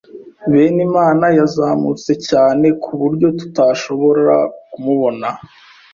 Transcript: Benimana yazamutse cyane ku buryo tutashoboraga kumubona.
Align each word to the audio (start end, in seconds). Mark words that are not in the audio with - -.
Benimana 0.53 1.25
yazamutse 1.39 2.11
cyane 2.27 2.67
ku 2.81 2.91
buryo 3.01 3.27
tutashoboraga 3.39 4.37
kumubona. 4.71 5.27